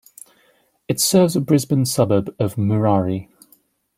It 0.87 0.99
serves 0.99 1.35
the 1.35 1.41
Brisbane 1.41 1.85
suburb 1.85 2.33
of 2.39 2.55
Murarrie. 2.55 3.29